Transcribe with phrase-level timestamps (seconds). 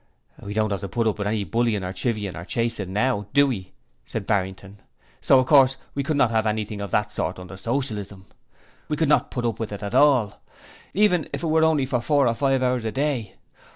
[0.41, 3.45] 'We don't have to put up with any bullying or chivying or chasing now, do
[3.45, 3.71] we?'
[4.03, 4.79] said Barrington.
[5.19, 8.25] 'So of course we could not have anything of that sort under Socialism.
[8.87, 10.41] We could not put up with it at all!
[10.95, 13.35] Even if it were only for four or five hours a day.